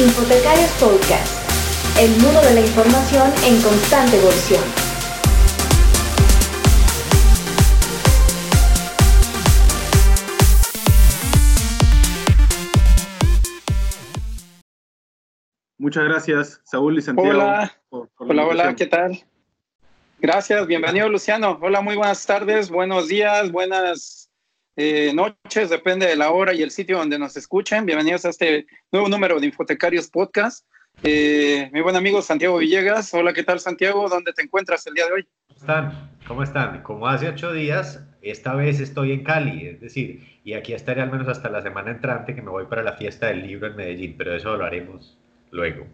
[0.00, 1.46] Infotecarios Podcast,
[1.98, 4.64] el mundo de la información en constante evolución.
[15.76, 17.28] Muchas gracias, Saúl y Santiago.
[17.30, 19.22] Hola, hola, hola, ¿qué tal?
[20.18, 21.58] Gracias, bienvenido Luciano.
[21.60, 24.19] Hola, muy buenas tardes, buenos días, buenas
[24.76, 27.86] eh, noches, depende de la hora y el sitio donde nos escuchen.
[27.86, 30.66] Bienvenidos a este nuevo número de Infotecarios Podcast.
[31.02, 33.12] Eh, mi buen amigo Santiago Villegas.
[33.14, 34.08] Hola, ¿qué tal Santiago?
[34.08, 35.28] ¿Dónde te encuentras el día de hoy?
[35.46, 36.10] ¿Cómo están?
[36.26, 36.82] ¿Cómo están?
[36.82, 41.10] Como hace ocho días, esta vez estoy en Cali, es decir, y aquí estaré al
[41.10, 44.14] menos hasta la semana entrante que me voy para la fiesta del libro en Medellín,
[44.16, 45.18] pero eso lo haremos
[45.50, 45.86] luego.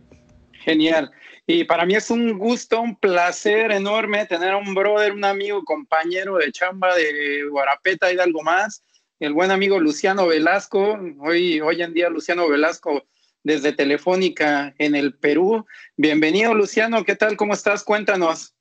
[0.66, 1.12] Genial.
[1.47, 5.62] Y para mí es un gusto, un placer enorme tener a un brother, un amigo,
[5.65, 8.83] compañero de chamba de Guarapeta y de algo más,
[9.20, 10.98] el buen amigo Luciano Velasco.
[11.20, 13.05] Hoy, hoy en día Luciano Velasco
[13.45, 15.64] desde Telefónica en el Perú.
[15.97, 17.36] Bienvenido Luciano, ¿qué tal?
[17.36, 17.84] ¿Cómo estás?
[17.84, 18.56] Cuéntanos.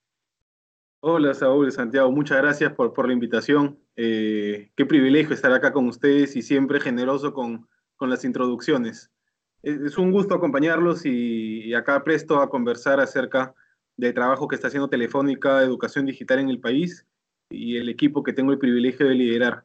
[1.00, 3.80] Hola Saúl, Santiago, muchas gracias por, por la invitación.
[3.96, 9.10] Eh, qué privilegio estar acá con ustedes y siempre generoso con, con las introducciones
[9.66, 13.56] es un gusto acompañarlos y, acá presto a conversar acerca
[13.98, 17.06] del trabajo que está haciendo Telefónica Educación Digital en el país
[17.50, 19.64] y el equipo que tengo el privilegio de liderar.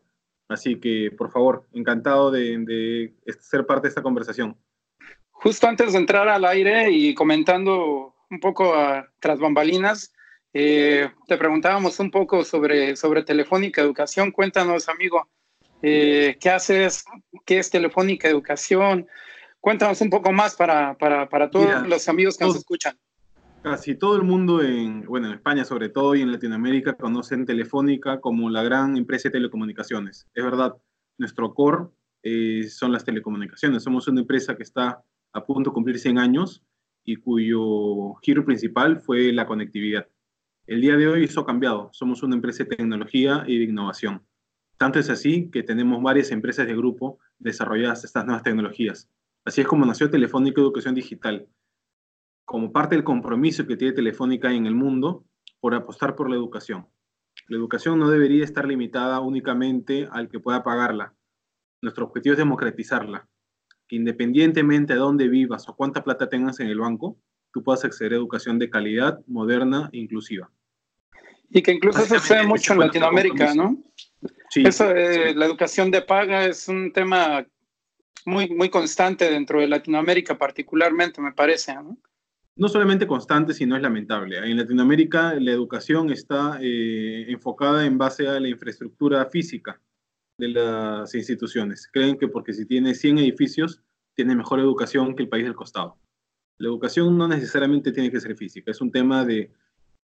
[0.49, 4.57] Así que, por favor, encantado de, ser parte de esta conversación.
[5.31, 10.13] Justo antes de entrar al aire y comentando un poco a, tras bambalinas,
[10.55, 14.33] eh, te preguntábamos un poco sobre, sobre Telefónica Educación.
[14.33, 15.29] Cuéntanos, amigo,
[15.83, 17.05] eh, ¿qué haces?
[17.45, 19.07] ¿Qué es Telefónica Educación?
[19.61, 22.97] Cuéntanos un poco más para, para, para todos los amigos que nos escuchan.
[23.63, 28.21] Casi todo el mundo, en, bueno, en España sobre todo y en Latinoamérica, conocen Telefónica
[28.21, 30.27] como la gran empresa de telecomunicaciones.
[30.35, 30.77] Es verdad,
[31.19, 31.89] nuestro core
[32.23, 33.83] eh, son las telecomunicaciones.
[33.83, 36.63] Somos una empresa que está a punto de cumplir 100 años
[37.05, 40.09] y cuyo giro principal fue la conectividad.
[40.67, 41.91] El día de hoy eso ha cambiado.
[41.93, 44.23] Somos una empresa de tecnología y de innovación.
[44.79, 49.11] Tanto es así que tenemos varias empresas de grupo desarrolladas estas nuevas tecnologías.
[49.45, 51.49] Así es como nació Telefónica Educación Digital,
[52.45, 55.25] como parte del compromiso que tiene Telefónica en el mundo
[55.61, 56.89] por apostar por la educación.
[57.49, 61.15] La educación no debería estar limitada únicamente al que pueda pagarla.
[61.83, 63.29] Nuestro objetivo es democratizarla,
[63.89, 67.19] que independientemente de dónde vivas o cuánta plata tengas en el banco,
[67.53, 70.51] tú puedas acceder a educación de calidad, moderna e inclusiva.
[71.49, 73.83] Y que incluso eso se ve mucho en Latinoamérica, ¿no?
[74.51, 74.63] Sí.
[74.65, 77.47] Eso, la educación de paga es un tema
[78.27, 81.75] muy, muy constante dentro de Latinoamérica particularmente, me parece.
[81.75, 81.99] ¿no?
[82.61, 84.37] no solamente constante, sino es lamentable.
[84.37, 89.81] En Latinoamérica la educación está eh, enfocada en base a la infraestructura física
[90.37, 91.89] de las instituciones.
[91.91, 93.81] Creen que porque si tiene 100 edificios,
[94.15, 95.97] tiene mejor educación que el país del costado.
[96.59, 99.51] La educación no necesariamente tiene que ser física, es un tema de,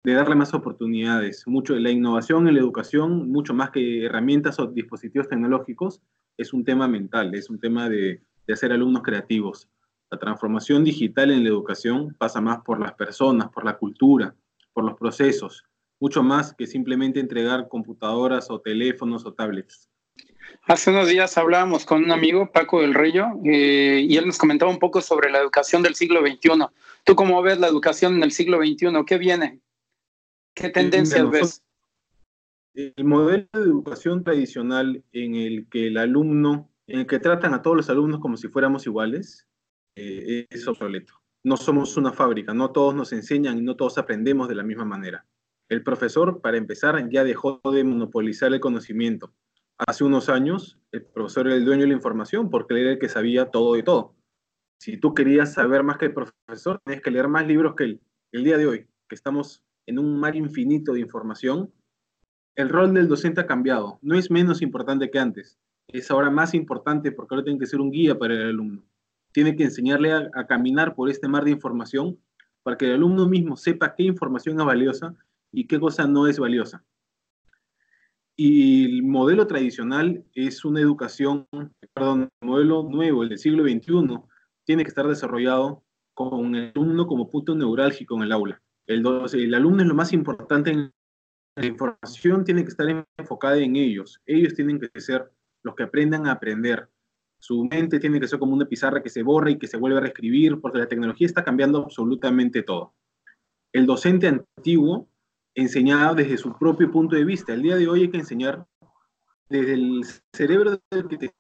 [0.05, 1.47] de darle más oportunidades.
[1.47, 6.03] Mucho, la innovación en la educación, mucho más que herramientas o dispositivos tecnológicos,
[6.37, 8.23] es un tema mental, es un tema de,
[8.53, 9.69] hacer alumnos creativos.
[10.11, 14.35] La transformación digital en la educación pasa más por las personas, por la cultura,
[14.75, 15.65] por los procesos,
[16.01, 19.89] mucho más que simplemente entregar computadoras o teléfonos o tablets.
[20.67, 24.71] Hace unos días hablábamos con un amigo, Paco del Río, eh, y él nos comentaba
[24.71, 26.67] un poco sobre la educación del siglo XXI.
[27.05, 29.05] ¿Tú cómo ves la educación en el siglo XXI?
[29.07, 29.61] ¿Qué viene?
[30.55, 31.63] ¿Qué tendencias ves?
[32.75, 37.63] El modelo de educación tradicional en el que el alumno, en el que tratan a
[37.63, 39.47] todos los alumnos como si fuéramos iguales,
[39.97, 41.15] eh, es obsoleto.
[41.45, 44.85] No somos una fábrica, no todos nos enseñan y no todos aprendemos de la misma
[44.85, 45.27] manera.
[45.69, 49.33] El profesor, para empezar, ya dejó de monopolizar el conocimiento.
[49.79, 52.99] Hace unos años, el profesor era el dueño de la información porque él era el
[52.99, 54.15] que sabía todo de todo.
[54.81, 58.01] Si tú querías saber más que el profesor, tenías que leer más libros que él.
[58.33, 61.73] El día de hoy, que estamos en un mar infinito de información,
[62.57, 63.99] el rol del docente ha cambiado.
[64.03, 65.59] No es menos importante que antes.
[65.89, 68.85] Es ahora más importante porque ahora tiene que ser un guía para el alumno.
[69.33, 72.19] Tiene que enseñarle a, caminar por este mar de información
[72.63, 75.15] para que el alumno mismo sepa qué información es valiosa
[75.51, 76.85] y qué cosa no es valiosa.
[78.37, 81.47] Y el modelo tradicional es una educación,
[81.93, 84.19] perdón, el modelo nuevo, el del siglo XXI,
[84.65, 85.83] tiene que estar desarrollado
[86.15, 88.63] con el alumno como punto neurálgico en el aula.
[88.87, 90.93] El, alumno es lo más importante en
[91.57, 94.21] la información tiene que estar enfocada en ellos.
[94.27, 95.31] Ellos tienen que ser
[95.63, 96.89] los que aprendan a aprender.
[97.39, 99.99] Su mente tiene que ser como una pizarra que se borra y que se vuelve
[99.99, 102.95] a reescribir, porque la tecnología está cambiando absolutamente todo.
[103.73, 105.09] El docente antiguo
[105.55, 107.53] enseñaba desde su propio punto de vista.
[107.53, 108.67] El día de hoy hay que enseñar
[109.49, 110.03] desde el
[110.33, 111.35] cerebro del que te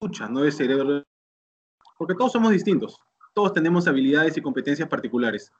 [0.00, 1.04] escucha, no el cerebro
[1.96, 2.98] porque todos somos distintos,
[3.32, 5.52] todos tenemos habilidades y competencias particulares.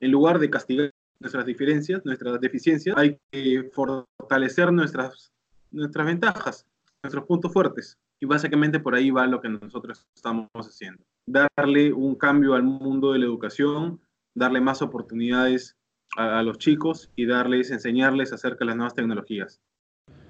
[0.00, 0.90] En lugar de castigar
[1.20, 5.32] nuestras diferencias, nuestras deficiencias, hay que fortalecer nuestras,
[5.70, 6.66] nuestras ventajas,
[7.02, 7.98] nuestros puntos fuertes.
[8.20, 11.02] Y básicamente por ahí va lo que nosotros estamos haciendo.
[11.26, 14.00] Darle un cambio al mundo de la educación,
[14.34, 15.76] darle más oportunidades
[16.16, 19.60] a, a los chicos y darles, enseñarles acerca de las nuevas tecnologías.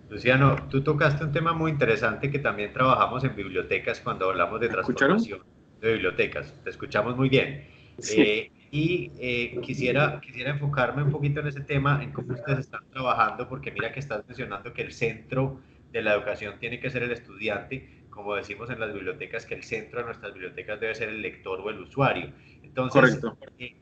[0.08, 4.68] Luciano, tú tocaste un tema muy interesante que también trabajamos en bibliotecas cuando hablamos de
[4.68, 5.40] transformación
[5.80, 6.54] de bibliotecas.
[6.62, 7.66] Te escuchamos muy bien.
[7.98, 8.20] Sí.
[8.20, 12.82] Eh, y eh, quisiera, quisiera enfocarme un poquito en ese tema, en cómo ustedes están
[12.90, 15.60] trabajando, porque mira que estás mencionando que el centro
[15.92, 19.62] de la educación tiene que ser el estudiante, como decimos en las bibliotecas, que el
[19.62, 22.32] centro de nuestras bibliotecas debe ser el lector o el usuario.
[22.62, 23.38] Entonces, Correcto.
[23.58, 23.76] Eh,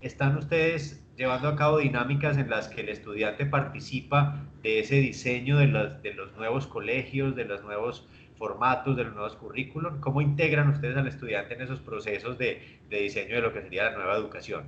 [0.00, 5.58] ¿están ustedes llevando a cabo dinámicas en las que el estudiante participa de ese diseño
[5.58, 8.08] de los, de los nuevos colegios, de los nuevos
[8.40, 9.98] formatos, de los nuevos currículos?
[10.00, 13.84] ¿Cómo integran ustedes al estudiante en esos procesos de, de, diseño de lo que sería
[13.84, 14.64] la nueva educación?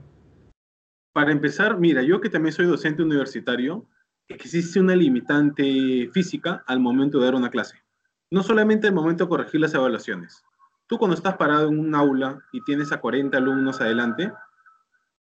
[1.15, 3.87] Para empezar, mira, yo que también soy docente universitario,
[4.29, 7.83] existe una limitante física al momento de dar una clase.
[8.31, 10.45] No solamente al momento de corregir las evaluaciones.
[10.87, 14.31] Tú cuando estás parado en un aula y tienes a 40 alumnos adelante,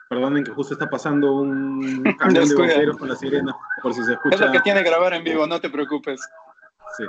[0.10, 4.14] perdonen que justo está pasando un camión de bomberos con la sirena, por si se
[4.14, 4.36] escucha.
[4.36, 6.20] Es lo que tiene grabar en vivo, no te preocupes.
[6.98, 7.04] Sí.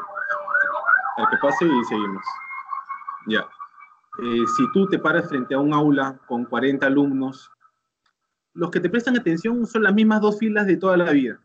[1.20, 2.24] Al que pase y seguimos.
[3.26, 3.46] Ya.
[4.22, 7.50] Eh, si tú te paras frente a un aula con 40 alumnos,
[8.54, 11.40] los que te prestan atención son las mismas dos filas de toda la vida.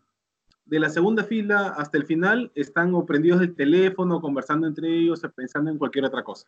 [0.65, 5.21] De la segunda fila hasta el final están o prendidos del teléfono, conversando entre ellos,
[5.35, 6.47] pensando en cualquier otra cosa.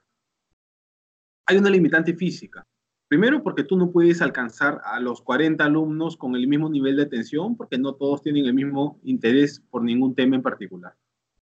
[1.46, 2.66] Hay una limitante física.
[3.10, 7.04] Primero porque tú no puedes alcanzar a los 40 alumnos con el mismo nivel de
[7.04, 10.96] atención porque no todos tienen el mismo interés por ningún tema en particular.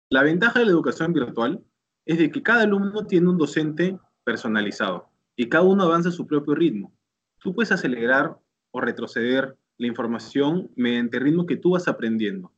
[0.09, 1.63] La ventaja de la educación virtual
[2.07, 6.27] es de que cada alumno tiene un docente personalizado y cada uno avanza a su
[6.27, 6.93] propio ritmo.
[7.39, 8.37] Tú puedes acelerar
[8.71, 12.53] o retroceder la información mediante el ritmo que tú vas aprendiendo.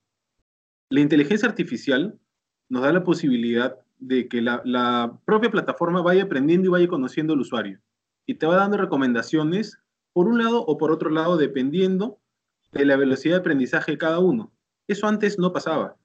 [0.89, 2.19] La inteligencia artificial
[2.69, 7.35] nos da la posibilidad de que la, la propia plataforma vaya aprendiendo y vaya conociendo
[7.35, 7.81] al usuario
[8.27, 9.79] y te va dando recomendaciones
[10.12, 12.19] por un lado o por otro lado dependiendo
[12.73, 14.53] de la velocidad de aprendizaje de cada uno.
[14.89, 15.97] Eso antes no pasaba.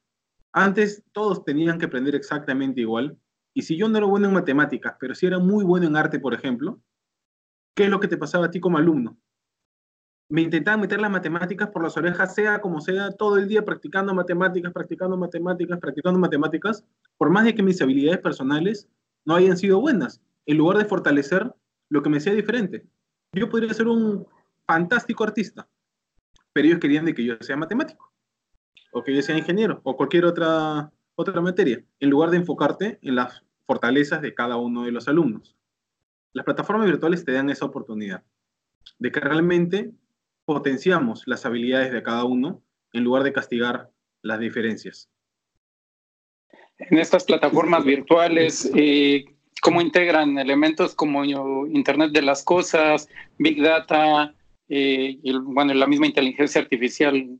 [0.52, 3.18] Antes todos tenían que aprender exactamente igual
[3.58, 6.20] y si yo no era bueno en matemáticas, pero si era muy bueno en arte,
[6.20, 6.80] por ejemplo,
[7.74, 9.18] ¿qué es lo que te pasaba a ti como alumno?
[10.30, 14.14] Me intentaba meter las matemáticas por las orejas, sea como sea, todo el día practicando
[14.14, 16.86] matemáticas, practicando matemáticas, practicando matemáticas,
[17.18, 18.88] por más de que mis habilidades personales
[19.26, 20.22] no hayan sido buenas.
[20.46, 21.52] En lugar de fortalecer
[21.90, 22.86] lo que me hacía diferente.
[23.34, 24.28] Yo podría ser un
[24.68, 25.68] fantástico artista,
[26.54, 28.14] pero ellos querían de que yo sea matemático,
[28.92, 33.16] o que yo sea ingeniero, o cualquier otra, otra materia, en lugar de enfocarte en
[33.16, 35.56] las fortalezas de cada uno de los alumnos.
[36.34, 38.24] Las plataformas virtuales te dan esa oportunidad
[38.98, 39.92] de que realmente
[40.46, 43.92] potenciamos las habilidades de cada uno en lugar de castigar
[44.22, 45.10] las diferencias.
[46.80, 49.26] En estas plataformas virtuales, eh,
[49.62, 54.34] cómo integran elementos como Internet de las Cosas, Big Data,
[54.70, 57.40] eh, y bueno, la misma inteligencia artificial.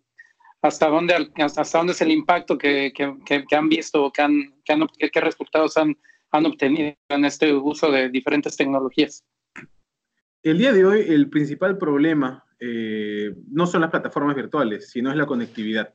[0.62, 2.92] ¿Hasta dónde, hasta dónde es el impacto que,
[3.52, 5.96] han visto, que qué resultados han,
[6.32, 9.24] han obtenido en este uso de diferentes tecnologías?
[10.44, 15.18] El día de hoy, el principal problema eh, no son las plataformas virtuales, sino es
[15.18, 15.94] la conectividad.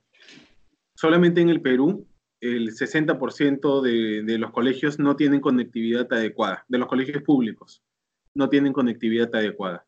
[0.95, 2.07] Solamente en el Perú,
[2.41, 7.83] el 60% de, de, los colegios no tienen conectividad adecuada, de los colegios públicos,
[8.35, 9.87] no tienen conectividad adecuada.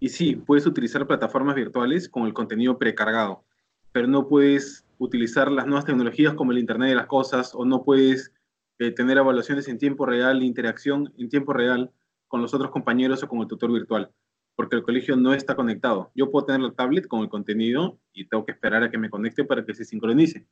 [0.00, 3.44] Y sí, puedes utilizar plataformas virtuales con el contenido precargado,
[3.92, 7.84] pero no puedes utilizar las nuevas tecnologías como el Internet de las Cosas o no
[7.84, 8.32] puedes
[8.90, 11.92] tener evaluaciones en tiempo real, interacción en tiempo real
[12.28, 14.10] con los otros compañeros o con el tutor virtual,
[14.56, 16.10] porque el colegio no está conectado.
[16.14, 19.10] Yo puedo tener la tablet con el contenido y tengo que esperar a que me
[19.10, 20.46] conecte para que se sincronice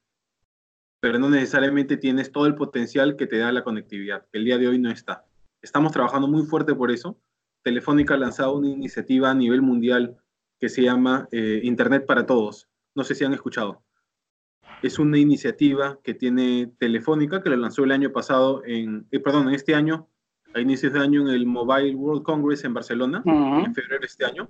[1.01, 4.59] pero no necesariamente tienes todo el potencial que te da la conectividad, que el día
[4.59, 5.25] de hoy no está.
[5.63, 7.19] Estamos trabajando muy fuerte por eso.
[7.63, 10.17] Telefónica ha lanzado una iniciativa a nivel mundial
[10.61, 12.69] que se llama eh, Internet para Todos.
[12.95, 13.83] No sé si han escuchado.
[14.83, 19.49] Es una iniciativa que tiene Telefónica, que lo lanzó el año pasado, en, eh, perdón,
[19.49, 20.09] en este año,
[20.55, 23.67] a inicios de año en el Mobile World Congress en Barcelona, uh -huh.
[23.67, 24.49] en febrero de este año.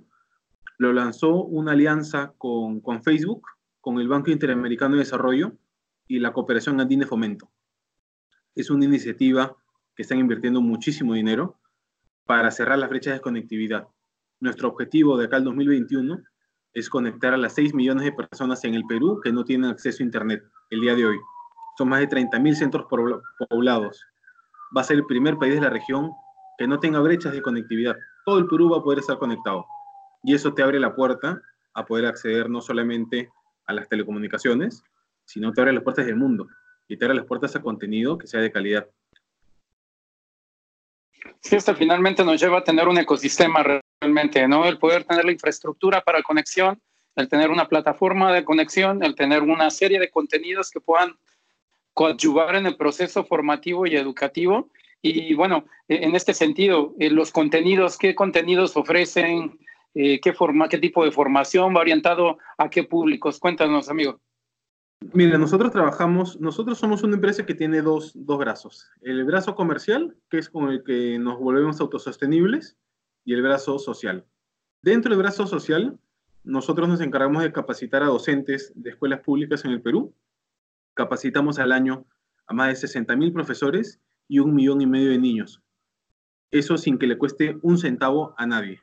[0.77, 3.41] Lo lanzó una alianza con, con Facebook,
[3.81, 5.53] con el Banco Interamericano de Desarrollo,
[6.07, 7.49] y la cooperación andina de fomento.
[8.55, 9.55] Es una iniciativa
[9.95, 11.59] que están invirtiendo muchísimo dinero
[12.25, 13.87] para cerrar las brechas de conectividad.
[14.39, 16.23] Nuestro objetivo de acá al 2021
[16.73, 20.03] es conectar a las 6 millones de personas en el Perú que no tienen acceso
[20.03, 21.17] a Internet el día de hoy.
[21.77, 22.85] Son más de 30 mil centros
[23.49, 24.05] poblados.
[24.75, 26.11] Va a ser el primer país de la región
[26.57, 27.95] que no tenga brechas de conectividad.
[28.25, 29.65] Todo el Perú va a poder estar conectado.
[30.23, 31.41] Y eso te abre la puerta
[31.73, 33.29] a poder acceder no solamente
[33.67, 34.83] a las telecomunicaciones,
[35.25, 36.47] sino te abre las puertas del mundo
[36.87, 38.89] y te abre las puertas a contenido que sea de calidad.
[41.41, 43.63] Sí, esto finalmente nos lleva a tener un ecosistema
[43.99, 44.65] realmente, ¿no?
[44.65, 46.81] El poder tener la infraestructura para conexión,
[47.15, 51.15] el tener una plataforma de conexión, el tener una serie de contenidos que puedan
[51.93, 54.69] coadyuvar en el proceso formativo y educativo.
[55.01, 59.59] Y bueno, e, en este sentido, eh, los contenidos, ¿qué contenidos ofrecen?
[59.95, 63.39] Eh, ¿qué, forma, ¿Qué tipo de formación va orientado a qué públicos?
[63.39, 64.19] Cuéntanos, amigo.
[65.13, 68.89] Mira, nosotros trabajamos, nosotros somos una empresa que tiene dos, dos brazos.
[69.01, 72.77] El brazo comercial, que es con el que nos volvemos autosostenibles,
[73.23, 74.25] y el brazo social.
[74.81, 75.99] Dentro del brazo social,
[76.43, 80.15] nosotros nos encargamos de capacitar a docentes de escuelas públicas en el Perú.
[80.93, 82.05] Capacitamos al año
[82.47, 85.61] a más de 60.000 profesores y un millón y medio de niños.
[86.51, 88.81] Eso sin que le cueste un centavo a nadie.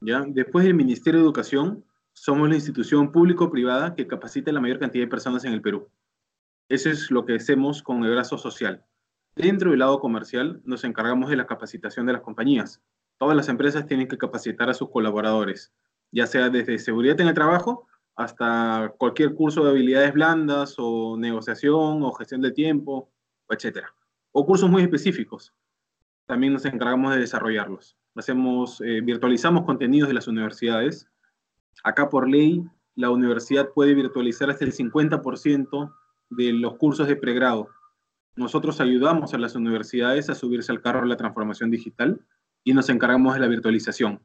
[0.00, 0.24] ¿ya?
[0.28, 5.04] Después del Ministerio de Educación, somos la institución público-privada que capacita a la mayor cantidad
[5.04, 5.88] de personas en el Perú.
[6.68, 8.84] Eso es lo que hacemos con el brazo social.
[9.34, 12.82] Dentro del lado comercial, nos encargamos de la capacitación de las compañías.
[13.20, 15.72] Todas las empresas tienen que capacitar a sus colaboradores,
[16.10, 17.86] ya sea desde seguridad en el trabajo
[18.16, 23.12] hasta cualquier curso de habilidades blandas o negociación o gestión de tiempo,
[23.50, 23.84] etc.
[24.32, 25.54] O cursos muy específicos.
[26.26, 27.96] También nos encargamos de desarrollarlos.
[28.16, 31.10] Hacemos, eh, virtualizamos contenidos de las universidades
[31.82, 35.94] Acá por ley, la universidad puede virtualizar hasta el 50%
[36.30, 37.68] de los cursos de pregrado.
[38.36, 42.20] Nosotros ayudamos a las universidades a subirse al carro de la transformación digital
[42.64, 44.22] y nos encargamos de la virtualización.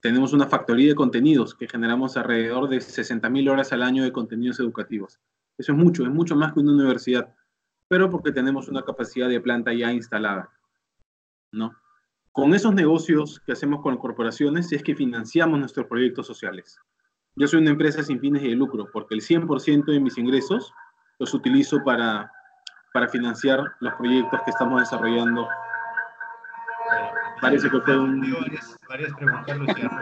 [0.00, 4.60] Tenemos una factoría de contenidos que generamos alrededor de 60.000 horas al año de contenidos
[4.60, 5.18] educativos.
[5.56, 7.34] Eso es mucho, es mucho más que una universidad,
[7.88, 10.50] pero porque tenemos una capacidad de planta ya instalada.
[11.52, 11.72] ¿no?
[12.32, 16.78] Con esos negocios que hacemos con corporaciones es que financiamos nuestros proyectos sociales.
[17.36, 20.72] Yo soy una empresa sin fines de lucro porque el 100% de mis ingresos
[21.18, 22.30] los utilizo para,
[22.92, 25.48] para financiar los proyectos que estamos desarrollando.
[27.40, 28.20] Parece que fue un...
[28.88, 30.00] Varias, preguntas, Luciano,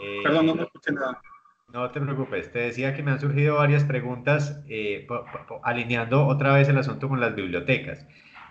[0.00, 1.20] eh, Perdón, no me escuché nada.
[1.72, 5.06] No te preocupes, te decía que me han surgido varias preguntas eh,
[5.62, 8.06] alineando otra vez el asunto con las bibliotecas.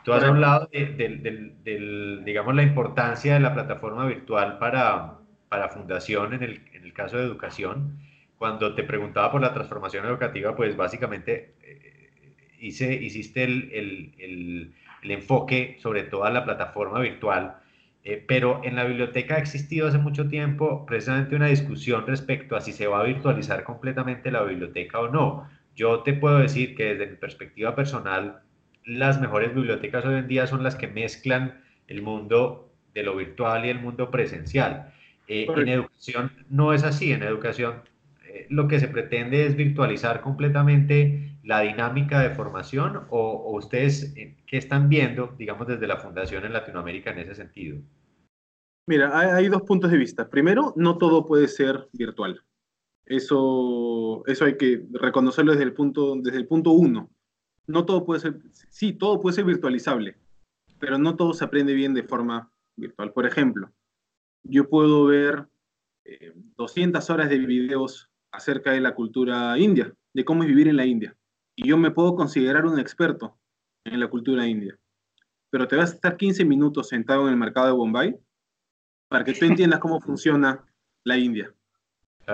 [0.05, 5.17] Tú has hablado de, digamos, la importancia de la plataforma virtual para,
[5.49, 7.99] para fundación en el, en el, caso de educación.
[8.37, 12.11] Cuando te preguntaba por la transformación educativa, pues básicamente eh,
[12.59, 17.55] hice, hiciste el, el, el, enfoque sobre toda la plataforma virtual,
[18.03, 22.61] eh, pero en la biblioteca ha existido hace mucho tiempo precisamente una discusión respecto a
[22.61, 25.49] si se va a virtualizar completamente la biblioteca o no.
[25.75, 28.41] Yo te puedo decir que desde mi perspectiva personal,
[28.85, 33.65] las mejores bibliotecas hoy en día son las que mezclan el mundo de lo virtual
[33.65, 34.91] y el mundo presencial.
[35.27, 37.83] Eh, en educación no es así, en educación
[38.49, 44.57] lo que se pretende es virtualizar completamente la dinámica de formación o, ustedes eh, qué
[44.57, 47.79] están viendo, digamos, desde la Fundación en Latinoamérica en ese sentido.
[48.87, 50.29] Mira, hay, dos puntos de vista.
[50.29, 52.41] Primero, no todo puede ser virtual.
[53.05, 57.09] Eso, eso hay que reconocerlo desde el punto, desde el punto uno
[57.69, 60.17] no todo puede ser, sí, todo puede ser virtualizable,
[60.79, 63.13] pero no todo se aprende bien de forma virtual.
[63.13, 63.71] Por ejemplo,
[64.41, 65.47] yo puedo ver
[66.57, 70.77] 200 eh, horas de videos acerca de la cultura india, de cómo es vivir en
[70.77, 71.15] la India,
[71.55, 73.37] y yo me puedo considerar un experto
[73.85, 74.77] en la cultura india,
[75.49, 78.19] pero te vas a estar 15 minutos sentado en el mercado de Bombay
[79.07, 80.63] para que tú entiendas cómo funciona
[81.03, 81.53] la India.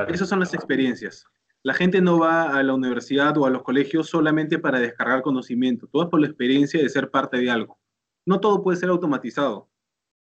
[0.09, 1.25] Esas son las experiencias.
[1.63, 5.87] La gente no va a la universidad o a los colegios solamente para descargar conocimiento,
[5.87, 7.79] todo es por la experiencia de ser parte de algo.
[8.25, 9.69] No todo puede ser automatizado.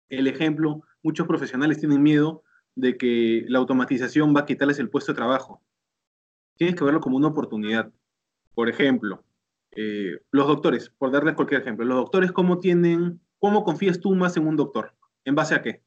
[0.10, 2.44] El ejemplo, muchos profesionales tienen miedo
[2.78, 5.62] de que la automatización va a quitarles el puesto de trabajo.
[6.56, 7.92] Tienes que verlo como una oportunidad.
[8.54, 9.24] Por ejemplo,
[9.76, 14.38] eh, los doctores, por darles cualquier ejemplo, los doctores, ¿cómo tienen, cómo confías tú más
[14.38, 14.94] en un doctor?
[15.26, 15.82] ¿En base a qué?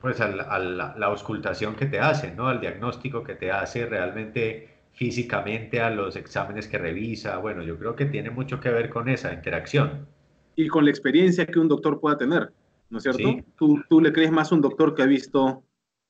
[0.00, 2.46] pues a la, auscultación que te hace, ¿no?
[2.46, 7.38] Al diagnóstico que te hace realmente físicamente, a los exámenes que revisa.
[7.38, 10.06] Bueno, yo creo que tiene mucho que ver con esa interacción.
[10.54, 12.52] Y con la experiencia que un doctor pueda tener,
[12.90, 13.44] ¿no es cierto?
[13.56, 15.62] Tú, tú le crees más a un doctor que ha visto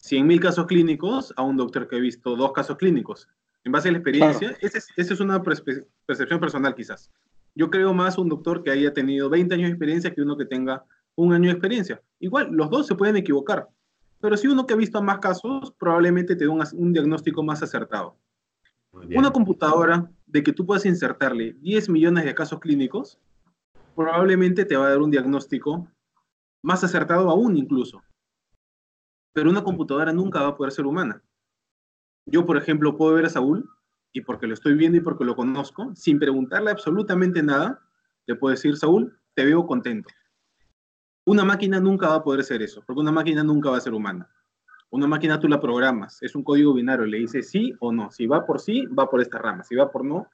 [0.03, 3.29] 100.000 casos clínicos a un doctor que ha visto dos casos clínicos.
[3.65, 7.11] En base a la experiencia, esa es, es, una percepción personal quizás.
[7.55, 10.37] Yo creo más a un doctor que haya tenido 20 años de experiencia que uno
[10.37, 10.85] que tenga
[11.17, 12.01] un año de experiencia.
[12.21, 13.69] Igual, los dos se pueden equivocar.
[14.21, 18.17] Pero si uno que ha visto más casos, probablemente te dé un, diagnóstico más acertado.
[18.93, 23.19] Una computadora de que tú puedas insertarle 10 millones de casos clínicos,
[23.95, 25.89] probablemente te va a dar un diagnóstico
[26.63, 28.03] más acertado aún incluso.
[29.33, 31.23] Pero una computadora nunca va a poder ser humana.
[32.27, 33.69] Yo, por ejemplo, puedo ver a Saúl
[34.13, 37.81] y porque lo estoy viendo y porque lo conozco, sin preguntarle absolutamente nada,
[38.27, 40.11] le puedo decir, Saúl, te veo contento.
[41.25, 43.95] Una máquina nunca va a poder ser eso, porque una máquina nunca va a ser
[43.95, 44.31] humana.
[44.91, 48.11] Una máquina tú la programas, es un código binario, le dices sí o no.
[48.11, 49.69] Si va por sí, va por estas ramas.
[49.69, 50.27] Si va por no,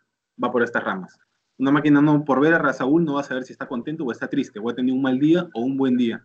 [0.42, 1.18] va por estas ramas.
[1.58, 4.10] Una máquina no, por ver a Saúl no va a saber si está contento o
[4.10, 6.22] está triste, o ha tenido un mal día o un buen día.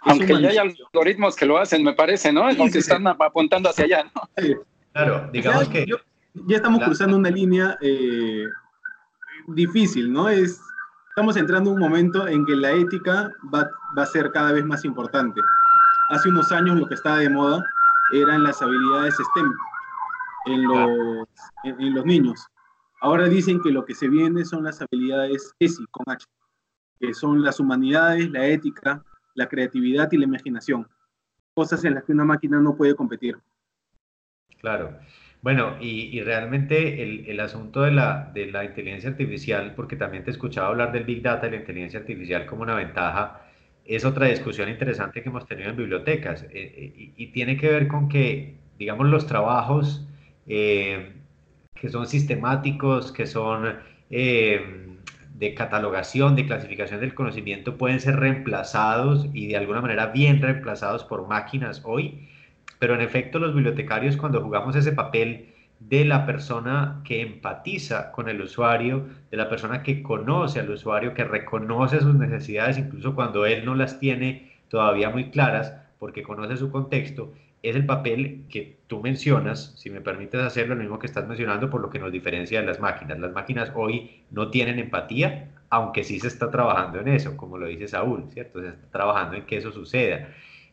[0.00, 2.44] Aunque ya hay algoritmos que lo hacen, me parece, ¿no?
[2.46, 4.22] Aunque están apuntando hacia allá, ¿no?
[4.92, 5.86] Claro, digamos que...
[6.46, 8.46] ya estamos cruzando una línea eh,
[9.48, 10.28] difícil, ¿no?
[10.28, 10.60] Es,
[11.10, 14.64] estamos entrando en un momento en que la ética va, va a ser cada vez
[14.64, 15.40] más importante.
[16.10, 17.62] Hace unos años lo que estaba de moda
[18.14, 19.52] eran las habilidades STEM
[20.46, 21.28] en los,
[21.64, 22.48] en los niños
[23.00, 26.26] Ahora dicen que lo que se viene son las habilidades ESI con H,
[26.98, 30.88] que son las humanidades, la ética, la creatividad y la imaginación,
[31.54, 33.38] cosas en las que una máquina no puede competir.
[34.60, 34.98] Claro.
[35.40, 40.68] Bueno, y, realmente el, asunto de la, de la inteligencia artificial, porque también te escuchaba
[40.68, 43.48] hablar del Big Data y la inteligencia artificial como una ventaja,
[43.84, 47.86] es otra discusión interesante que hemos tenido en bibliotecas eh, eh, y, tiene que ver
[47.86, 50.06] con que, digamos, los trabajos
[50.46, 51.17] eh,
[51.80, 53.76] que son sistemáticos, que son
[54.10, 54.96] eh,
[55.34, 61.04] de catalogación, de clasificación del conocimiento, pueden ser reemplazados y de alguna manera bien reemplazados
[61.04, 62.28] por máquinas hoy.
[62.78, 68.28] Pero en efecto los bibliotecarios cuando jugamos ese papel de la persona que empatiza con
[68.28, 73.46] el usuario, de la persona que conoce al usuario, que reconoce sus necesidades, incluso cuando
[73.46, 77.32] él no las tiene todavía muy claras, porque conoce su contexto,
[77.62, 81.68] es el papel que tú mencionas, si me permites hacerlo, lo mismo que estás mencionando,
[81.70, 83.18] por lo que nos diferencia de las máquinas.
[83.18, 87.66] Las máquinas hoy no tienen empatía, aunque sí se está trabajando en eso, como lo
[87.66, 88.60] dice Saúl, ¿cierto?
[88.60, 90.28] Se está trabajando en que eso suceda.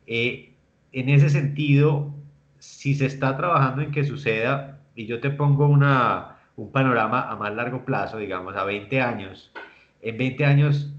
[0.05, 0.53] Eh,
[0.91, 2.13] en ese sentido,
[2.59, 7.35] si se está trabajando en que suceda, y yo te pongo una, un panorama a
[7.35, 9.51] más largo plazo, digamos, a 20 años,
[10.01, 10.93] en 20 años,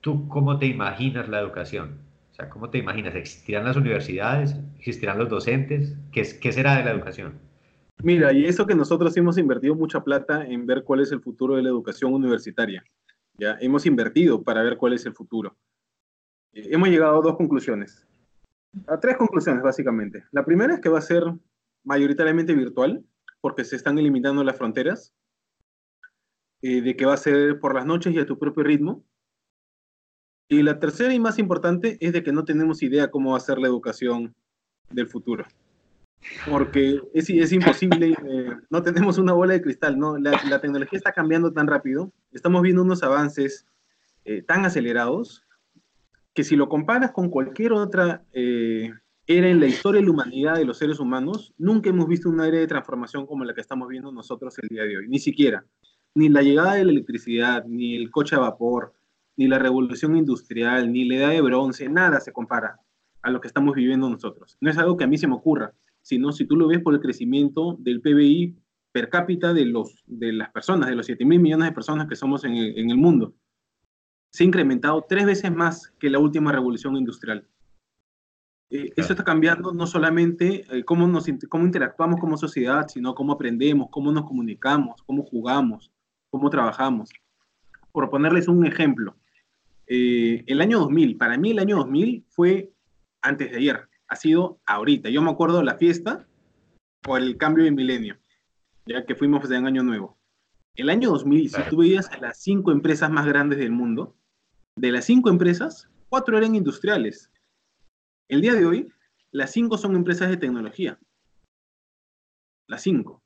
[0.00, 2.07] ¿tú cómo te imaginas la educación?
[2.50, 3.14] ¿Cómo te imaginas?
[3.14, 4.56] ¿Existirán las universidades?
[4.78, 5.96] ¿Existirán los docentes?
[6.12, 7.40] ¿Qué, qué será de la educación?
[8.02, 11.56] Mira, y eso que nosotros hemos invertido mucha plata en ver cuál es el futuro
[11.56, 12.84] de la educación universitaria.
[13.36, 15.56] Ya hemos invertido para ver cuál es el futuro.
[16.52, 18.06] Eh, hemos llegado a dos conclusiones.
[18.86, 20.24] A tres conclusiones, básicamente.
[20.30, 21.24] La primera es que va a ser
[21.84, 23.04] mayoritariamente virtual,
[23.40, 25.12] porque se están eliminando las fronteras.
[26.62, 29.04] Eh, de que va a ser por las noches y a tu propio ritmo.
[30.48, 33.40] Y la tercera y más importante es de que no tenemos idea cómo va a
[33.40, 34.34] ser la educación
[34.90, 35.44] del futuro.
[36.50, 40.18] Porque es, es imposible, eh, no tenemos una bola de cristal, ¿no?
[40.18, 43.66] La, la, tecnología está cambiando tan rápido, estamos viendo unos avances
[44.24, 45.44] eh, tan acelerados,
[46.34, 48.92] que si lo comparas con cualquier otra eh,
[49.26, 52.48] era en la historia de la humanidad de los seres humanos, nunca hemos visto una
[52.48, 55.64] era de transformación como la que estamos viendo nosotros el día de hoy, ni siquiera.
[56.14, 58.94] Ni la llegada de la electricidad, ni el coche a vapor,
[59.38, 62.80] ni la revolución industrial, ni la edad de bronce, nada se compara
[63.22, 64.58] a lo que estamos viviendo nosotros.
[64.60, 65.72] No es algo que a mí se me ocurra,
[66.02, 68.56] sino si tú lo ves por el crecimiento del PBI
[68.90, 72.16] per cápita de, los, de las personas, de los 7 mil millones de personas que
[72.16, 73.32] somos en el, mundo.
[74.32, 77.46] Se ha incrementado tres veces más que la última revolución industrial.
[78.70, 83.34] Eh, eso está cambiando no solamente eh, cómo, nos, cómo interactuamos como sociedad, sino cómo
[83.34, 85.92] aprendemos, cómo nos comunicamos, cómo jugamos,
[86.28, 87.10] cómo trabajamos.
[87.92, 89.14] Por ponerles un ejemplo,
[89.88, 92.70] eh, el año 2000, para mí el año 2000 fue
[93.22, 95.08] antes de ayer, ha sido ahorita.
[95.08, 96.26] Yo me acuerdo de la fiesta
[97.02, 98.18] por el cambio de milenio,
[98.86, 100.18] ya que fuimos de un año nuevo.
[100.76, 104.14] El año 2000, si tú veías a las cinco empresas más grandes del mundo,
[104.76, 107.30] de las cinco empresas, cuatro eran industriales.
[108.28, 108.92] El día de hoy,
[109.32, 110.98] las cinco son empresas de tecnología.
[112.68, 113.22] Las cinco.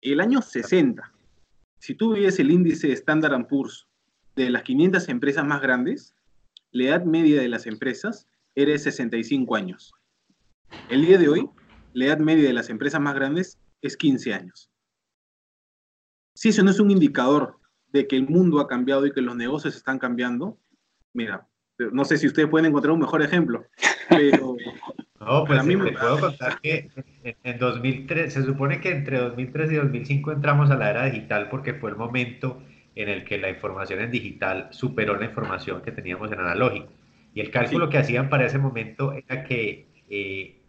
[0.00, 1.12] El año 60,
[1.78, 3.89] si tú veías el índice Standard Poor's
[4.44, 6.14] de las 500 empresas más grandes,
[6.72, 9.92] la edad media de las empresas era de 65 años.
[10.88, 11.48] El día de hoy,
[11.92, 14.70] la edad media de las empresas más grandes es 15 años.
[16.34, 19.36] Si eso no es un indicador de que el mundo ha cambiado y que los
[19.36, 20.58] negocios están cambiando,
[21.12, 21.48] mira,
[21.92, 23.66] no sé si ustedes pueden encontrar un mejor ejemplo,
[24.08, 24.56] pero...
[25.20, 26.88] No, pues a mí me puedo contar que
[27.22, 31.74] en 2003, se supone que entre 2003 y 2005 entramos a la era digital porque
[31.74, 32.62] fue el momento
[32.94, 36.88] en el que la información en digital superó la información que teníamos en analógico.
[37.34, 40.60] Y el cálculo que hacían para ese momento era que eh,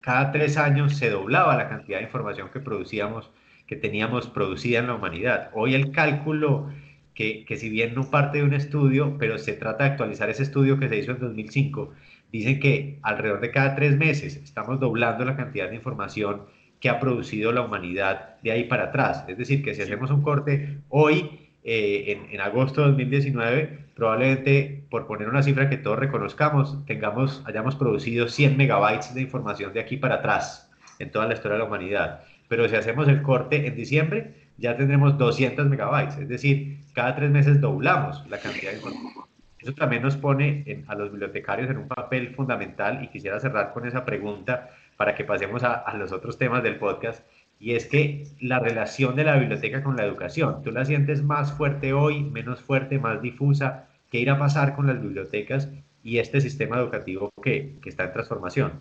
[0.00, 3.30] cada tres años se doblaba la cantidad de información que producíamos,
[3.66, 5.50] que teníamos producida en la humanidad.
[5.52, 6.70] Hoy el cálculo
[7.14, 10.44] que, que, si bien no parte de un estudio, pero se trata de actualizar ese
[10.44, 11.92] estudio que se hizo en 2005,
[12.32, 16.42] dicen que alrededor de cada tres meses estamos doblando la cantidad de información
[16.80, 19.24] que ha producido la humanidad de ahí para atrás.
[19.28, 25.06] Es decir, que si hacemos un corte hoy, eh, en, agosto de 2019, probablemente, por
[25.06, 29.96] poner una cifra que todos reconozcamos, tengamos, hayamos producido 100 megabytes de información de aquí
[29.96, 32.22] para atrás en toda la historia de la humanidad.
[32.48, 36.18] Pero si hacemos el corte en diciembre, ya tendremos 200 megabytes.
[36.18, 39.26] Es decir, cada tres meses doblamos la cantidad de información.
[39.60, 43.86] Eso también nos pone a los bibliotecarios en un papel fundamental y quisiera cerrar con
[43.86, 47.24] esa pregunta para que pasemos a los otros temas del podcast
[47.60, 51.52] y es que la relación de la biblioteca con la educación, tú la sientes más
[51.52, 55.68] fuerte hoy, menos fuerte, más difusa, ¿qué irá a pasar con las bibliotecas
[56.02, 58.80] y este sistema educativo que, que está en transformación?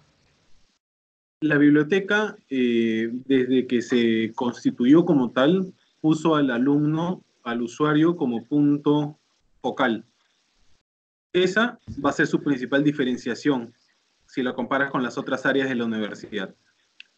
[1.42, 8.46] La biblioteca, eh, desde que se constituyó como tal, puso al alumno, al usuario como
[8.46, 9.18] punto
[9.62, 10.06] focal.
[11.34, 13.74] Esa va a ser su principal diferenciación
[14.26, 16.56] si la comparas con las otras áreas de la universidad.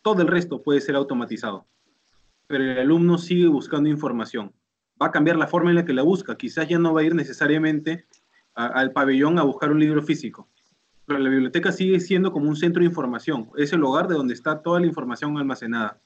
[0.01, 1.67] Todo el resto puede ser automatizado,
[2.47, 4.53] pero el alumno sigue buscando información.
[5.01, 6.37] Va a cambiar la forma en la que la busca.
[6.37, 8.05] Quizás ya no va a ir necesariamente
[8.53, 10.49] al pabellón a buscar un libro físico,
[11.05, 13.49] pero la biblioteca sigue siendo como un centro de información.
[13.57, 15.99] Es el lugar de donde está toda la información almacenada.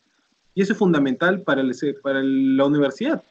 [0.53, 1.63] Y eso es fundamental para,
[2.01, 3.23] para la universidad.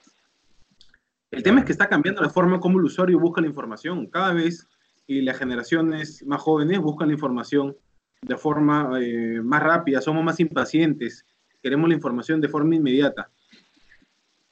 [1.31, 4.07] El tema es que está cambiando la forma como el usuario busca la información.
[4.07, 4.69] Cada vez
[5.07, 7.77] y las generaciones más jóvenes buscan la información
[8.25, 11.27] de forma eh, más rápida, somos más impacientes,
[11.63, 13.31] queremos la información de forma inmediata.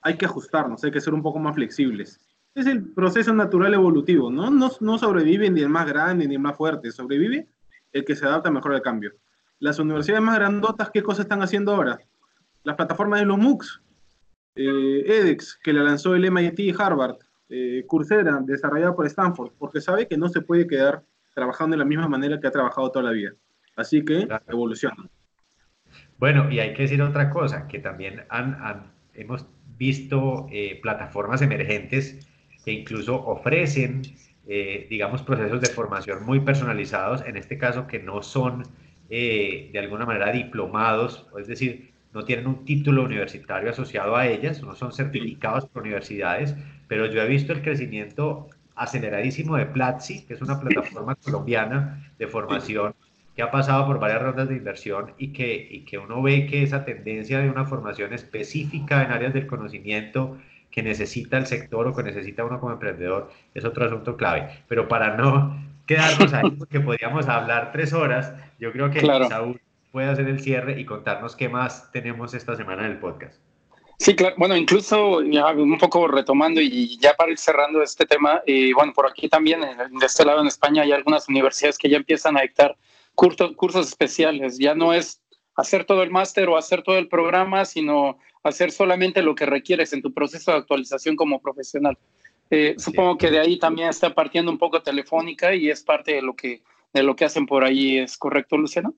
[0.03, 2.21] Hay que ajustarnos, hay que ser un poco más flexibles.
[2.55, 4.51] Es el proceso natural evolutivo, ¿no?
[4.51, 7.49] No, no sobrevive ni el más grande ni el más fuerte, sobrevive
[7.93, 9.13] el que se adapta mejor al cambio.
[9.59, 11.99] Las universidades más grandotas, ¿qué cosas están haciendo ahora?
[12.65, 13.83] Las plataformas de los MOOCs,
[14.55, 17.17] eh, edX, que la lanzó el MIT y Harvard,
[17.49, 21.05] eh, Coursera, desarrollada por Stanford, porque sabe que no se puede quedar
[21.35, 23.33] trabajando de la misma manera que ha trabajado toda la vida.
[23.83, 25.09] Así que evoluciona.
[26.19, 32.27] Bueno, y hay que decir otra cosa, que también han, hemos visto eh, plataformas emergentes
[32.65, 34.03] que incluso ofrecen,
[34.47, 38.63] eh, digamos, procesos de formación muy personalizados, en este caso que no son
[39.11, 44.63] eh, de alguna manera diplomados, es decir, no tienen un título universitario asociado a ellas,
[44.63, 46.55] no son certificados por universidades,
[46.87, 52.29] pero yo he visto el crecimiento aceleradísimo de Platzi, que es una plataforma colombiana de
[52.29, 52.95] formación
[53.35, 56.63] que ha pasado por varias rondas de inversión y que, y que uno ve que
[56.63, 60.37] esa tendencia de una formación específica en áreas del conocimiento
[60.71, 64.49] que necesita el sector o que necesita uno como emprendedor es otro asunto clave.
[64.69, 69.61] Pero para no quedarnos ahí, porque podríamos hablar tres horas, yo creo que Saúl
[69.93, 73.39] puede hacer el cierre y contarnos qué más tenemos esta semana en el podcast.
[73.99, 74.35] Sí, claro.
[74.37, 78.93] Bueno, incluso ya un poco retomando y ya para ir cerrando este tema, y bueno,
[78.93, 82.41] por aquí también, de este lado en España, hay algunas universidades que ya empiezan a
[82.41, 82.75] dictar
[83.15, 84.59] cursos, cursos especiales.
[84.59, 85.23] Ya no es
[85.57, 89.93] hacer todo el máster o hacer todo el programa, sino hacer solamente lo que requieres
[89.93, 91.97] en tu proceso de actualización como profesional.
[92.51, 96.23] Eh, supongo que de ahí también está partiendo un poco Telefónica y es parte de
[96.23, 97.99] lo que, de lo que hacen por ahí.
[97.99, 98.95] ¿Es correcto, Luciano?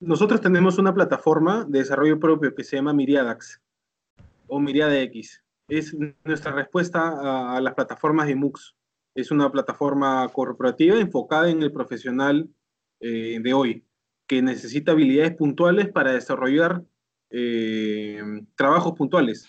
[0.00, 3.62] Nosotros tenemos una plataforma de desarrollo propio que se llama Miriadax
[4.48, 5.42] o Miriada X.
[5.68, 8.76] Es nuestra respuesta a, las plataformas de MOOCs.
[9.14, 12.50] Es una plataforma corporativa enfocada en el profesional
[13.00, 13.84] eh, de hoy,
[14.26, 16.84] que necesita habilidades puntuales para desarrollar
[17.30, 18.22] eh,
[18.56, 19.46] trabajos puntuales.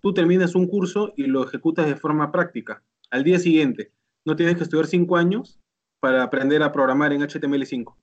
[0.00, 2.82] Tú terminas un curso y lo ejecutas de forma práctica.
[3.10, 3.92] Al día siguiente,
[4.24, 5.60] no tienes que estudiar cinco años
[6.00, 7.96] para aprender a programar en HTML5.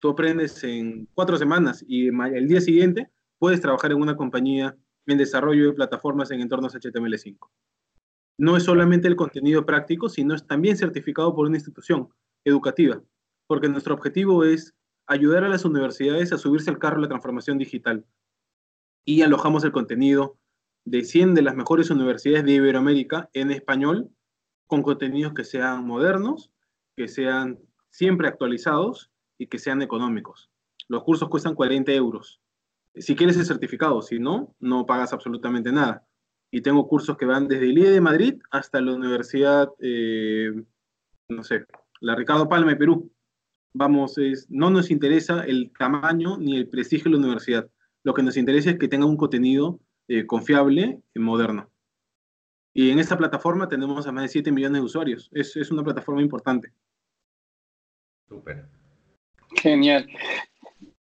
[0.00, 5.18] Tú aprendes en cuatro semanas y el día siguiente puedes trabajar en una compañía en
[5.18, 7.38] desarrollo de plataformas en entornos HTML5.
[8.38, 12.08] No es solamente el contenido práctico, sino es también certificado por una institución
[12.44, 13.02] educativa
[13.50, 14.76] porque nuestro objetivo es
[15.08, 18.06] ayudar a las universidades a subirse al carro de la transformación digital.
[19.04, 20.38] Y alojamos el contenido
[20.84, 24.08] de 100 de las mejores universidades de Iberoamérica en español,
[24.68, 26.52] con contenidos que sean modernos,
[26.96, 27.58] que sean
[27.90, 30.48] siempre actualizados y que sean económicos.
[30.86, 32.40] Los cursos cuestan 40 euros.
[32.94, 36.06] Si quieres el certificado, si no, no pagas absolutamente nada.
[36.52, 40.52] Y tengo cursos que van desde el IE de Madrid hasta la Universidad, eh,
[41.28, 41.64] no sé,
[41.98, 43.10] la Ricardo Palma de Perú
[43.72, 44.16] vamos,
[44.48, 47.70] no nos interesa el tamaño ni el prestigio de la universidad.
[48.02, 51.70] Lo que nos interesa es que tenga un contenido eh, confiable y moderno.
[52.72, 55.28] Y en esta plataforma tenemos a más de 7 millones de usuarios.
[55.32, 56.72] Es, es una plataforma importante.
[58.28, 58.68] Súper.
[59.56, 60.08] Genial.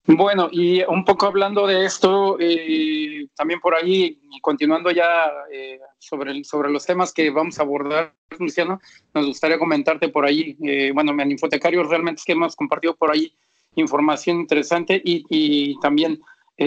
[0.08, 5.80] Bueno, y un poco hablando de esto, eh, también por ahí, y continuando ya eh,
[5.98, 8.80] sobre, sobre los temas que vamos a abordar, Luciano,
[9.12, 13.10] nos gustaría comentarte por ahí, eh, bueno, en Infotecarios realmente es que hemos compartido por
[13.10, 13.34] ahí
[13.74, 16.20] información interesante y, y también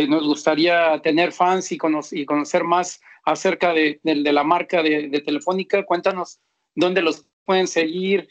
[0.07, 5.83] nos gustaría tener fans y, conocer más acerca de, de, la marca de, de, Telefónica.
[5.83, 6.39] Cuéntanos
[6.75, 8.29] dónde los pueden seguir,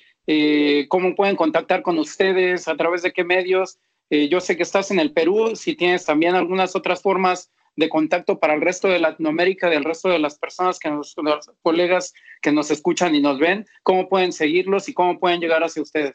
[0.88, 4.90] cómo pueden contactar con ustedes, a través de qué medios eh, yo sé que estás
[4.90, 8.98] en el Perú, si tienes también algunas otras formas de contacto para el resto de
[8.98, 13.38] Latinoamérica, del resto de las personas que nos, los colegas que nos escuchan y nos
[13.38, 16.12] ven, cómo pueden seguirlos y cómo pueden llegar hacia ustedes.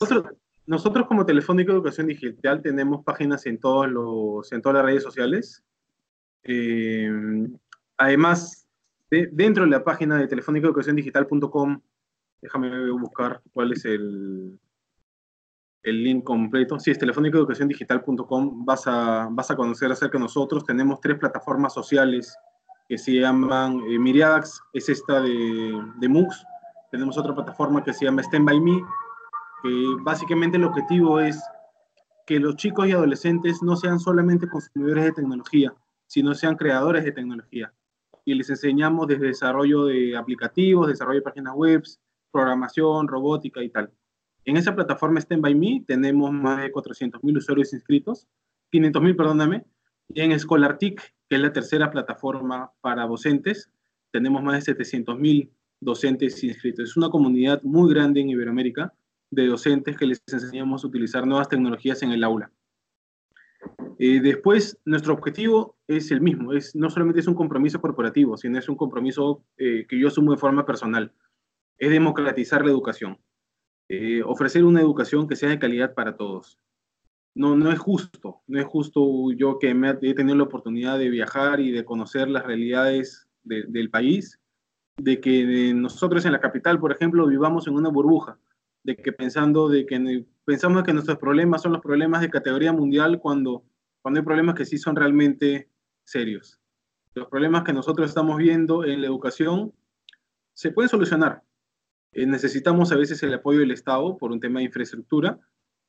[0.65, 5.63] Nosotros, como Telefónica Educación Digital tenemos páginas en todos los en todas las redes sociales.
[6.43, 7.09] Eh,
[7.97, 8.67] además,
[9.09, 11.81] dentro de la página de telefónicaeducaciondigital.com,
[12.41, 14.59] déjame buscar cuál es el,
[15.83, 16.79] el link completo.
[16.79, 20.65] Si es telefónicaeducaciondigital.com, vas a, vas a conocer acerca de nosotros.
[20.65, 22.35] Tenemos tres plataformas sociales
[22.87, 24.41] que se llaman eh,
[24.73, 26.45] es esta de, de MOOCs.
[26.91, 28.81] Tenemos otra plataforma que se llama Stand By Me,
[29.61, 31.41] que básicamente el objetivo es
[32.25, 35.73] que los chicos y adolescentes no sean solamente consumidores de tecnología,
[36.07, 37.73] sino sean creadores de tecnología.
[38.25, 41.83] Y les enseñamos desde desarrollo de aplicativos, desarrollo de páginas web,
[42.31, 43.91] programación, robótica y tal.
[44.45, 48.27] En esa plataforma Stand By Me tenemos más de 400.000 usuarios inscritos,
[48.71, 49.65] 500.000, perdóname,
[50.09, 53.71] y en ScholarTIC, que es la tercera plataforma para docentes,
[54.11, 56.89] tenemos más de 700.000 docentes inscritos.
[56.89, 58.93] Es una comunidad muy grande en Iberoamérica
[59.31, 62.51] de docentes que les enseñamos a utilizar nuevas tecnologías en el aula.
[63.97, 68.59] Eh, después, nuestro objetivo es el mismo, es, no solamente es un compromiso corporativo, sino
[68.59, 71.13] es un compromiso eh, que yo asumo de forma personal,
[71.77, 73.17] es democratizar la educación.
[73.95, 76.57] Eh, ofrecer una educación que sea de calidad para todos.
[77.35, 81.11] No, no es justo, no es justo yo que me he tenido la oportunidad de
[81.11, 84.39] viajar y de conocer las realidades del país,
[84.97, 88.39] de que nosotros en la capital, por ejemplo, vivamos en una burbuja,
[88.83, 93.19] de que pensando de que pensamos que nuestros problemas son los problemas de categoría mundial
[93.19, 93.63] cuando,
[94.01, 95.69] cuando hay problemas que sí son realmente
[96.03, 96.59] serios.
[97.13, 99.71] Los problemas que nosotros estamos viendo en la educación
[100.53, 101.43] se pueden solucionar,
[102.13, 105.39] eh, necesitamos a veces el apoyo del Estado por un tema de infraestructura,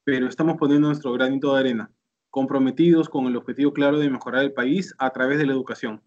[0.04, 1.90] pero estamos poniendo nuestro granito de arena,
[2.30, 6.02] comprometidos con el objetivo claro de mejorar el país a través de la educación.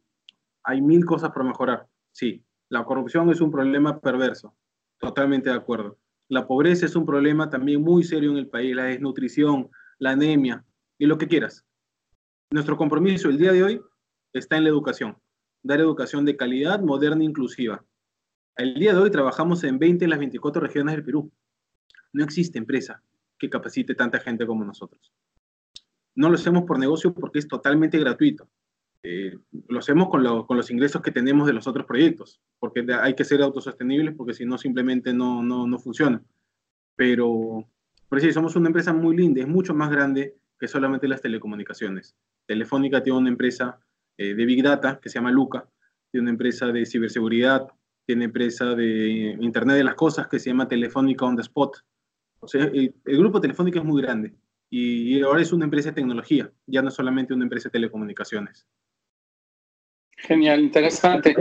[0.64, 2.44] Hay mil cosas por mejorar, sí.
[2.70, 4.54] La corrupción es un problema perverso,
[5.00, 5.98] totalmente de acuerdo.
[6.28, 10.66] La pobreza es un problema también muy serio en el país, la desnutrición, la anemia
[10.98, 11.66] y lo que quieras.
[12.52, 13.82] Nuestro compromiso el día de hoy
[14.34, 15.18] está en la educación,
[15.64, 17.86] dar educación de calidad, moderna e inclusiva.
[18.58, 21.32] El día de hoy trabajamos en 20 de las 24 regiones del Perú.
[22.12, 23.04] No existe empresa
[23.38, 25.14] que capacite tanta gente como nosotros.
[26.16, 28.50] No lo hacemos por negocio porque es totalmente gratuito.
[29.04, 33.24] Eh, lo hacemos con, los ingresos que tenemos de los otros proyectos, porque hay que
[33.24, 36.24] ser autosostenibles porque si no simplemente no, no, funciona.
[36.96, 37.70] Pero,
[38.10, 42.16] por eso somos una empresa muy linda, es mucho más grande que solamente las telecomunicaciones.
[42.48, 43.80] Telefónica tiene una empresa
[44.18, 45.70] eh, de Big Data que se llama Luca,
[46.12, 47.68] tiene una empresa de ciberseguridad,
[48.08, 51.78] tiene empresa de Internet de las Cosas que se llama Telefónica on the Spot.
[52.40, 54.34] O sea, el, grupo Telefónica es muy grande
[54.70, 58.66] y, ahora es una empresa de tecnología, ya no solamente una empresa de telecomunicaciones.
[60.20, 61.36] Genial, interesante.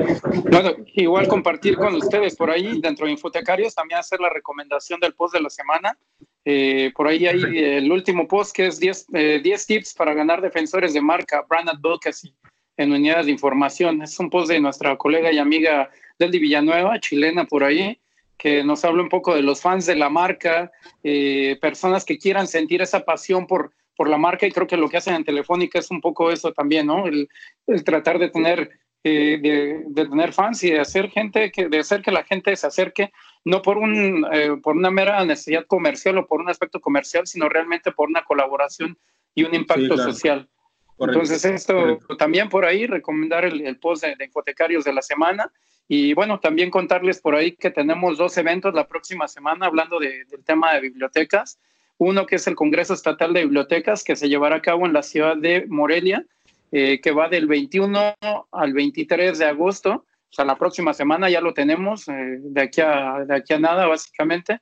[0.51, 5.15] Bueno, igual compartir con ustedes por ahí, dentro de Infotecarios, también hacer la recomendación del
[5.15, 5.97] post de la semana.
[6.45, 10.43] Eh, por ahí hay el último post que es 10, 10 eh, tips para ganar
[10.43, 12.35] defensores de marca, brand advocacy
[12.77, 14.03] en unidades de información.
[14.03, 17.99] Es un post de nuestra colega y amiga Deldi Villanueva, chilena por ahí,
[18.37, 20.71] que nos habla un poco de los fans de la marca,
[21.03, 24.89] eh, personas que quieran sentir esa pasión por, por la marca y creo que lo
[24.89, 27.07] que hacen en Telefónica es un poco eso también, ¿no?
[27.07, 27.29] El,
[27.85, 28.71] tratar de tener,
[29.03, 32.67] eh, de, tener fans y de hacer gente, que, de hacer que la gente se
[32.67, 33.11] acerque,
[33.45, 37.49] no por, un, eh, por una mera necesidad comercial o por un aspecto comercial, sino
[37.49, 38.99] realmente por una colaboración
[39.35, 40.49] y un impacto social.
[40.99, 45.53] Entonces, esto también por ahí, recomendar el, post de, de, Infotecarios de la semana
[45.89, 50.27] y bueno, también contarles por ahí que tenemos dos eventos la próxima semana hablando del
[50.45, 51.61] tema de bibliotecas.
[51.99, 55.03] Uno que es el Congreso Estatal de Bibliotecas que se llevará a cabo en la
[55.03, 56.25] ciudad de Morelia,
[56.73, 58.15] eh, que va del 21
[58.51, 59.91] al 23 de agosto.
[59.93, 63.61] O sea, la próxima semana ya lo tenemos, eh, de, aquí a, de aquí a
[63.61, 64.59] nada, básicamente.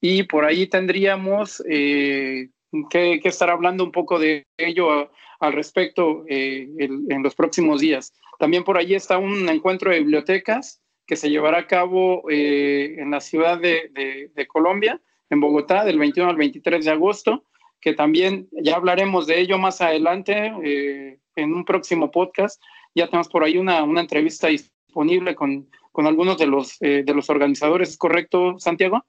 [0.00, 2.48] Y por ahí tendríamos eh,
[2.90, 8.14] que, que, estar hablando un poco de ello al respecto eh, en los próximos días.
[8.38, 13.10] También por allí está un encuentro de bibliotecas que se llevará a cabo eh, en
[13.10, 15.00] la ciudad de, Colombia,
[15.30, 17.44] en Bogotá, del 21 al 23 de agosto,
[17.80, 22.62] que también ya hablaremos de ello más adelante eh, en un próximo podcast.
[22.94, 27.28] Ya tenemos por ahí una, una entrevista disponible con, con algunos de los, de los
[27.30, 29.04] organizadores, ¿es correcto, Santiago?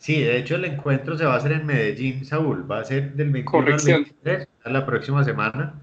[0.00, 3.12] Sí, de hecho el encuentro se va a hacer en Medellín, Saúl, va a ser
[3.12, 5.74] del 21 al 23, a la próxima semana.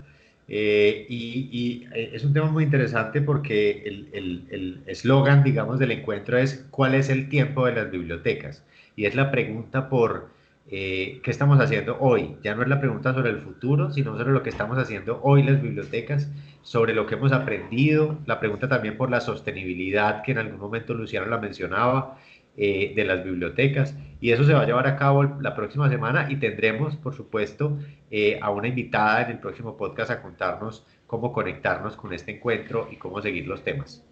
[0.47, 6.65] Eh, y, eh, es un tema muy interesante porque el eslogan, digamos, del encuentro es
[6.71, 8.63] ¿cuál es el tiempo de las bibliotecas?
[8.95, 10.29] Y es la pregunta por
[10.69, 12.35] eh, qué estamos haciendo hoy.
[12.43, 15.43] Ya no es la pregunta sobre el futuro, sino sobre lo que estamos haciendo hoy
[15.43, 16.29] las bibliotecas,
[16.61, 20.93] sobre lo que hemos aprendido, la pregunta también por la sostenibilidad, que en algún momento
[20.93, 22.17] Luciano la mencionaba,
[22.57, 23.95] eh, de las bibliotecas.
[24.19, 27.77] Y eso se va a llevar a cabo la próxima semana y tendremos, por supuesto,
[28.09, 32.89] eh, a una invitada en el próximo podcast a contarnos cómo conectarnos con este encuentro
[32.91, 34.03] y cómo seguir los temas.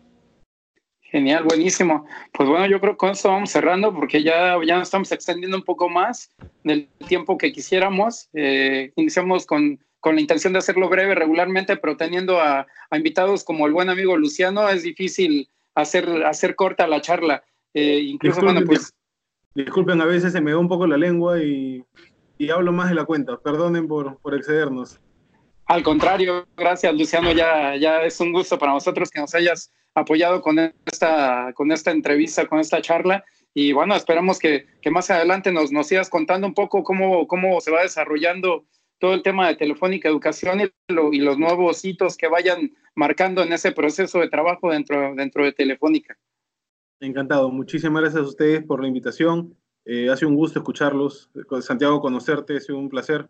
[1.01, 2.05] Genial, buenísimo.
[2.33, 5.57] Pues bueno, yo creo que con esto vamos cerrando porque ya, ya nos estamos extendiendo
[5.57, 6.29] un poco más
[6.63, 8.29] del tiempo que quisiéramos.
[8.33, 13.43] Eh, iniciamos con, con, la intención de hacerlo breve regularmente, pero teniendo a, a, invitados
[13.43, 17.43] como el buen amigo Luciano, es difícil hacer, hacer corta la charla.
[17.75, 18.93] Eh, incluso, disculpen, pues...
[19.53, 21.83] Disculpen, a veces se me va un poco la lengua y,
[22.37, 23.37] y hablo más de la cuenta.
[23.37, 24.99] Perdonen por, por, excedernos.
[25.67, 30.41] Al contrario, gracias Luciano, ya, ya es un gusto para nosotros que nos hayas apoyado
[30.41, 33.23] con esta, con esta entrevista, con esta charla.
[33.53, 37.59] Y bueno, esperamos que, que más adelante nos, nos sigas contando un poco cómo, cómo
[37.61, 38.65] se va desarrollando
[38.99, 40.71] todo el tema de Telefónica Educación y,
[41.11, 45.53] y, los nuevos hitos que vayan marcando en ese proceso de trabajo dentro, dentro de
[45.53, 46.17] Telefónica.
[46.99, 47.49] Encantado.
[47.49, 49.55] Muchísimas gracias a ustedes por la invitación.
[49.85, 51.29] Eh, ha sido un gusto escucharlos.
[51.61, 53.29] Santiago, conocerte, ha sido un placer.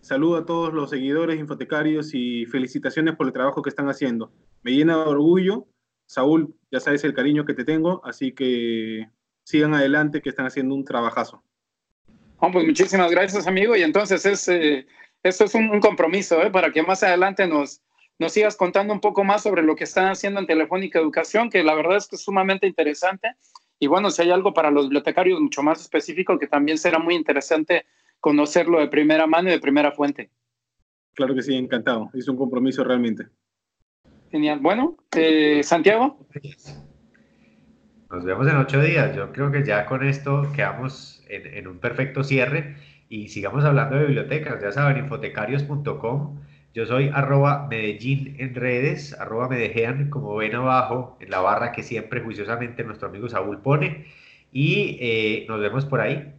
[0.00, 4.32] Saludo a todos los seguidores, infotecarios y felicitaciones por el trabajo que están haciendo.
[4.62, 5.66] Me llena de orgullo.
[6.06, 9.08] Saúl, ya sabes el cariño que te tengo, así que
[9.44, 11.42] sigan adelante, que están haciendo un trabajazo.
[12.38, 13.76] pues muchísimas gracias, amigo.
[13.76, 14.86] Y entonces es, eh,
[15.22, 16.50] esto es un, compromiso ¿eh?
[16.50, 17.80] para que más adelante nos,
[18.18, 21.62] nos sigas contando un poco más sobre lo que están haciendo en Telefónica Educación, que
[21.62, 23.34] la verdad es que es sumamente interesante.
[23.78, 27.14] Y bueno, si hay algo para los bibliotecarios mucho más específico, que también será muy
[27.14, 27.84] interesante
[28.20, 30.30] conocerlo de primera mano y de primera fuente.
[31.14, 32.10] Claro que sí, encantado.
[32.14, 33.26] Es un compromiso realmente.
[34.30, 34.60] Genial.
[34.60, 36.26] Bueno, eh, Santiago.
[38.10, 39.16] Nos vemos en ocho días.
[39.16, 42.76] Yo creo que ya con esto quedamos en, en un perfecto cierre
[43.08, 44.62] y sigamos hablando de bibliotecas.
[44.62, 46.38] Ya saben, infotecarios.com
[46.74, 51.82] yo soy arroba Medellín en redes, arroba Medejean, como ven abajo en la barra que
[51.82, 54.06] siempre juiciosamente nuestro amigo Saúl pone.
[54.52, 56.34] Y eh, nos vemos por ahí.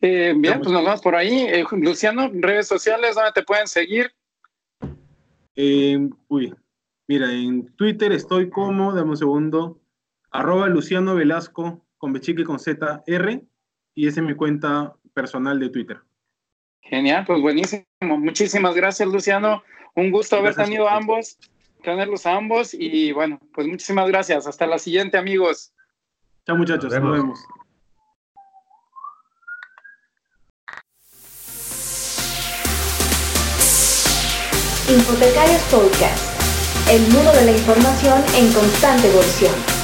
[0.00, 1.46] Eh, bien, pues nos vemos por ahí.
[1.48, 4.12] Eh, Luciano, redes sociales, ¿dónde te pueden seguir?
[6.28, 6.54] uy,
[7.08, 9.80] mira, en Twitter estoy como, dame un segundo,
[10.30, 13.42] arroba Luciano Velasco con Bechique con Z R
[13.94, 15.98] y esa es mi cuenta personal de Twitter.
[16.88, 17.84] Genial, pues buenísimo.
[18.00, 19.62] Muchísimas gracias, Luciano.
[19.94, 21.38] Un gusto haber tenido a ambos,
[21.82, 24.46] tenerlos a ambos y bueno, pues muchísimas gracias.
[24.46, 25.72] Hasta la siguiente, amigos.
[26.46, 26.92] Chao, muchachos.
[26.92, 27.40] Nos vemos.
[34.88, 39.75] Infotecarios Podcast, el mundo de la información en constante evolución.